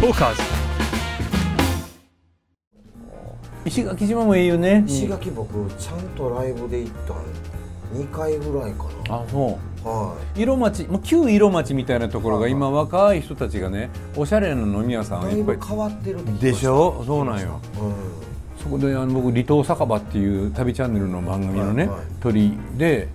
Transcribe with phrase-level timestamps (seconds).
[0.00, 0.42] トーカーズ。
[3.64, 9.84] 石垣島もいいよね石垣僕ちゃんとライブで行ったん2回ぐらいかあそう。
[9.86, 15.56] なは色町もう旧色町みたいなところがはい今若い人たちがねおしゃれな飲み屋さんいだいっぱい。
[15.56, 17.02] ぶ変わってるでしょ？
[17.06, 17.60] そうなんよ。
[17.80, 18.25] う
[18.66, 22.06] そこであの僕離島酒場っていう旅チャンネルの番組のね、はいはい。
[22.20, 23.08] 鳥で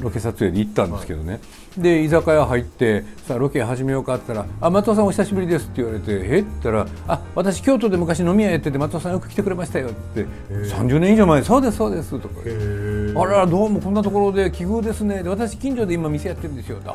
[0.00, 1.40] ロケ撮影で行ったんですけどね、
[1.76, 6.14] で居酒屋入ってさあロケ始めようかって言ったら「あ松尾さんお久しぶりです」って言われて「え？
[6.14, 10.24] っ?」て言ったら「あ私京都で昔飲み屋やってて松尾さんよく来てくれましたよ」って。
[10.50, 11.42] 30年以上前。
[11.42, 12.34] そうですそうです」とか。
[13.20, 15.24] あらどうもこんなところで奇遇ですね。
[15.24, 16.78] で私近所で今店やってるんですよ。
[16.86, 16.94] あ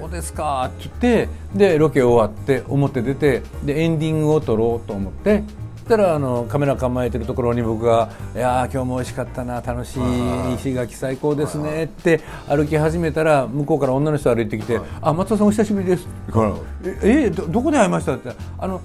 [0.00, 18.30] そうですかって言ってでロケ終わって表出てでエンディングを撮ろうと思ってそしたらあのカメラ構えてるところに僕が「いやー今日も美味しかったな楽しい石垣最高ですね」って歩き始めたら向こうから女の人歩いてきて「あ松尾さんお久しぶりです」って言うから「ええどどこで会いました?」って。
[18.58, 18.80] あの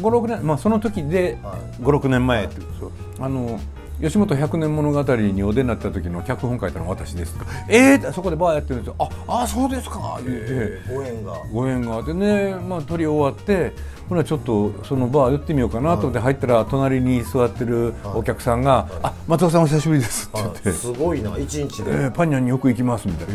[0.00, 1.36] 56年まあその時で
[1.82, 3.58] 56年前ってそうあの
[4.00, 7.50] 吉本百年物語にお出になった時の脚本書いたのは私ですとか。
[7.68, 8.96] えー、そこでバーやってるんですよ。
[8.98, 10.18] ああそうですか。
[10.24, 10.92] 言って。
[10.92, 11.32] んご縁が。
[11.52, 13.72] ご縁があってねまあ撮り終わって
[14.08, 20.70] ほなちょっとそのバー寄ってみようかなと思って入ったら隣に座ってるお客さんが「あ松尾さんお久しぶりです」って言って。
[20.70, 21.36] あすごいな。
[21.38, 23.34] 一日「で、えーパンニャンによく行きます」みたい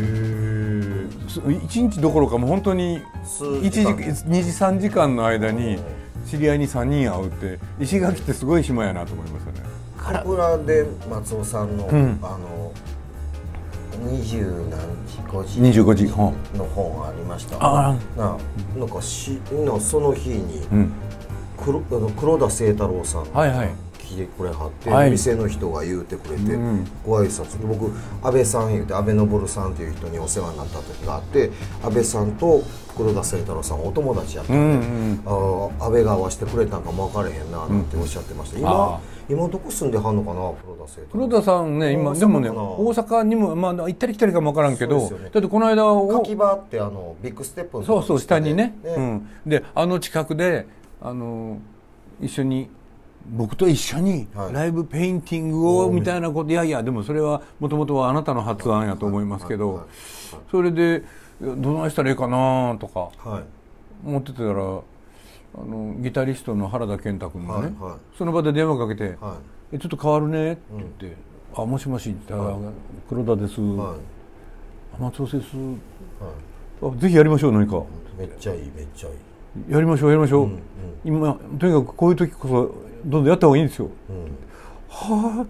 [1.28, 3.94] す一日どころかもう本当に数1時時間。
[3.94, 5.78] 2時3時間の間に
[6.26, 9.75] 知り合いに3人会うって石垣ってすごい島やなと思いますよね。
[10.24, 12.18] 僕らで松尾さんの、ん。
[12.22, 12.72] あの
[13.98, 17.56] 二十何時5時25時本の本ありました。
[17.60, 18.36] あな
[18.76, 20.92] なんかしのその日にうん、
[21.56, 23.70] 黒あの黒田清太郎さんはいはい。
[23.98, 25.10] 来てくれはって、はい。
[25.10, 26.86] 店の人が言うてくれて、うん。
[27.04, 27.58] ご挨拶。
[27.58, 27.86] で僕
[28.22, 31.50] 安倍さん言うて安倍昇さんっていう人にお世話になった時があって
[31.82, 32.62] 安倍さんと
[32.96, 35.70] 黒田清太郎さんお友達やったうんんで、うん。
[35.70, 42.54] ああ安倍が会わせてくれたんかも分かれへんななんておっしゃってました、あ今今どこ住んではんのかな黒田清太郎黒田さんね今でもね大
[42.94, 45.30] 阪にも、まあ、行ったり来たりかもわからんけど、ね。
[45.32, 48.76] だってこの間お柿場ってあのビッグステップのそうそう下にね。
[48.84, 48.90] ね。
[48.96, 50.66] うん、であの近くで
[51.00, 51.58] あの
[52.20, 52.70] 一緒に
[53.28, 54.52] 僕と一緒にはい。
[54.52, 59.78] ライブペインティングをみたいなこと、い、やいやでもそれはもともとはあなたの発案やと思いますけど、はい。
[59.78, 59.86] はい。
[60.50, 61.02] それで
[61.40, 63.44] どないしたらいいかなとかはい。
[64.06, 64.80] 思ってたら
[65.58, 67.98] あのギタリストの原田健太君がね、はいはい。
[68.18, 69.38] その場で電話かけては
[69.72, 71.16] 「えちょっと変わるね」って言って
[71.56, 72.58] 「あもしもし」って言ったら
[73.08, 73.64] 黒田です」い。
[73.64, 73.96] は
[75.00, 75.56] 松尾です」
[76.82, 77.76] あぜひやりましょう何か」
[78.18, 79.14] いめっちゃいいめっちゃいい。
[79.72, 80.60] やりましょうやりましょう、うんうん。
[81.04, 82.74] 今とにかくこういう時こそ
[83.06, 83.88] どんどんやった方がいいんですよ。
[84.10, 84.16] うん。
[84.88, 85.46] は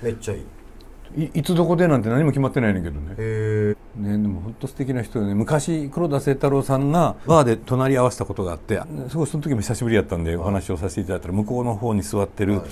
[0.00, 0.40] めっちゃいい。
[0.40, 3.14] あいいつどこでなんて何も決まってないねんけどね。
[3.96, 4.16] ね
[4.62, 12.70] でも本当素敵な人でね昔黒田清太郎さんがバーで隣り合わせたことがあってすごいその時も久しぶりやったんでお話をさせていただいたら向こうの方に座ってる、はい。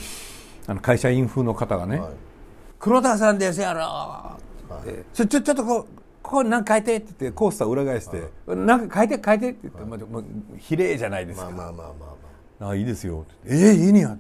[0.67, 2.13] あの会社員風の方がねはい
[2.79, 4.39] 「黒田さんですやろ」
[4.81, 5.87] って「ちょちょちょっとこう
[6.23, 10.23] ここなんか書いて」って言ってコースター裏返して「なんか書いて書いて」って言って、まあまあ、
[10.59, 12.21] 比例じゃないですか、まあまあまあまあ。
[12.61, 13.23] まあいいですよ。
[13.23, 14.17] ってえー、いいねや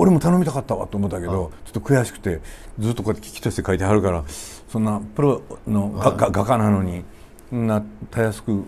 [0.00, 2.40] 俺も頼みたかったわと思ったけどちょっと悔しくて
[2.78, 7.04] ずっとこうやって聞きとして書いてはるからそんなプロの画家なのに
[7.50, 8.64] そんなたやすく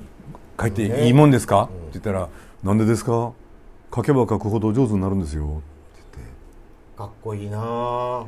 [0.61, 2.29] 書いていいもんですか、って言ったら
[2.65, 3.33] 「なんでですか？
[3.95, 6.33] 書けば書くほど上手になるんですよ」って言って。
[6.97, 7.59] あかっこいいな。
[7.63, 8.25] あ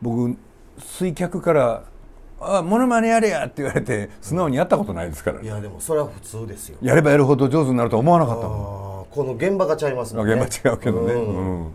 [0.00, 0.36] 僕
[0.78, 1.82] 水脚から
[2.40, 6.78] 「あモノマネやれや」って言われて素直にやったことないですからいやでもそれは普通ですよ。
[6.80, 9.12] やればやるほど上手になるとは思わなかったもん。
[9.12, 10.34] この現場がちゃいますもんね。
[10.34, 11.36] 現場違うけどね、うん。
[11.36, 11.72] うん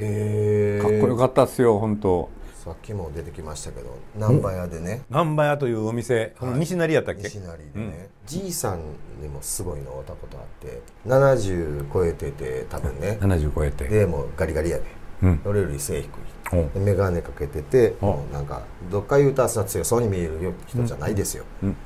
[0.00, 2.28] へえかっこよかったっすよ本当。
[2.64, 5.02] さっきも出てきましたけど難波屋でね。
[5.08, 7.22] 難波屋というお店、この西成やったっけ？
[7.22, 8.80] 西成でね、じいさん
[9.22, 13.18] にもすごいの会ったことあって70超えてて多分ね。
[13.20, 13.84] 70超えて。
[13.84, 14.84] でもうガリガリやね、
[15.22, 15.40] うん。
[15.44, 16.10] 俺より背低い。
[16.74, 21.76] 眼鏡かけてておもうなんかどっか言うたらさ強そうに見える人じゃないですよ、うん。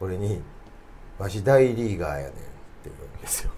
[0.00, 0.42] 俺に
[1.18, 2.36] 「わし大リーガーやねん」って
[2.84, 3.50] 言うんですよ。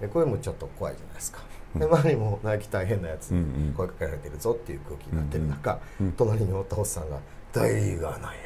[0.00, 1.38] でこれもちょっと怖いじゃないですか、
[1.78, 3.32] で周りもナイキ大変なやつ
[3.76, 5.78] 声かけられてるぞっていう空気になってる中、
[6.16, 7.18] 隣におったおっさんが
[7.52, 8.38] 「大リーガーなんや」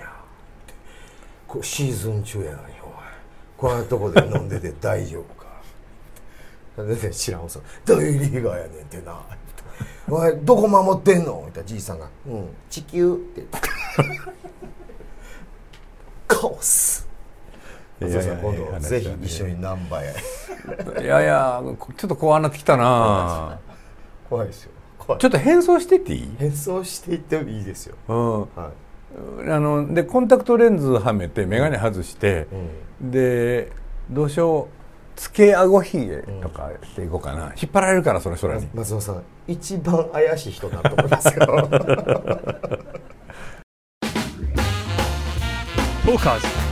[0.65, 0.75] って
[1.47, 2.97] 「これシーズン中やのにお前。
[3.57, 5.47] こんなとこで飲んでて大丈夫か」
[6.77, 9.01] 全然知らんおっさん「大リーガーやねんって。
[9.03, 9.21] な」
[10.09, 13.59] お前どこ守ってんの?」みたいなじいさんが「うん地球」って言って
[16.27, 17.07] カオス。
[18.01, 18.81] いやいやいい話だね。
[18.81, 20.15] 度ぜひ一緒にナンバーへ
[21.01, 21.63] いやいや
[21.97, 23.59] ちょっと怖なってきたな。
[24.29, 24.73] 怖いですよ。
[25.19, 27.97] ちょっと変装してっていい、変装していってもいいですよ。
[28.09, 29.51] うん、はい。
[29.51, 32.47] あのでコンタクトレンズはめて眼鏡外して、
[33.01, 33.11] うん。
[33.11, 33.73] で
[34.11, 34.75] どうしよう
[35.17, 38.69] つけあごひげとかしていこうかな、引っ張られるからその人らに。
[38.75, 41.69] 松尾さん一番怪しい人だと思いますよ。
[46.11, 46.70] Talkers